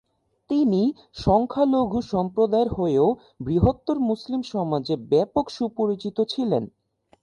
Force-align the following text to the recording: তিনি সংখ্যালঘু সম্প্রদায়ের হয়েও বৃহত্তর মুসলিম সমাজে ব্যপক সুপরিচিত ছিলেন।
তিনি 0.49 0.81
সংখ্যালঘু 1.17 1.99
সম্প্রদায়ের 2.11 2.69
হয়েও 2.69 3.07
বৃহত্তর 3.39 3.97
মুসলিম 4.09 4.41
সমাজে 4.51 4.95
ব্যপক 5.11 5.45
সুপরিচিত 5.49 6.17
ছিলেন। 6.33 6.63